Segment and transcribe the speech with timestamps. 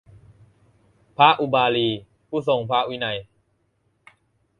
[1.17, 1.89] พระอุบาลี
[2.27, 3.17] ผู้ทรงพระวินัย